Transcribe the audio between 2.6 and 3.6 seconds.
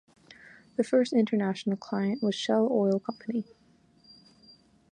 Oil Company.